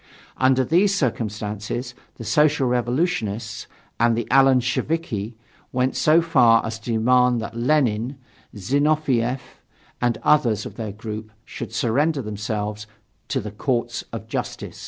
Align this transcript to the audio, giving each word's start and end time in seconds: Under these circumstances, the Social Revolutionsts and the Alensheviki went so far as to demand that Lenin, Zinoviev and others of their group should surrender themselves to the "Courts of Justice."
Under 0.37 0.63
these 0.63 0.95
circumstances, 0.95 1.93
the 2.15 2.23
Social 2.23 2.67
Revolutionsts 2.67 3.67
and 3.99 4.17
the 4.17 4.27
Alensheviki 4.31 5.35
went 5.71 5.95
so 5.95 6.23
far 6.23 6.65
as 6.65 6.79
to 6.79 6.91
demand 6.93 7.39
that 7.39 7.55
Lenin, 7.55 8.17
Zinoviev 8.57 9.41
and 10.01 10.17
others 10.23 10.65
of 10.65 10.75
their 10.75 10.91
group 10.91 11.29
should 11.45 11.71
surrender 11.71 12.23
themselves 12.23 12.87
to 13.27 13.39
the 13.39 13.51
"Courts 13.51 14.03
of 14.11 14.27
Justice." 14.27 14.79